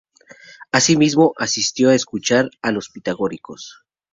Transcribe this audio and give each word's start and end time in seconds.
Asimismo 0.71 1.35
asistió 1.37 1.91
a 1.91 1.93
escuchar 1.93 2.49
a 2.63 2.71
los 2.71 2.89
pitagóricos. 2.89 3.85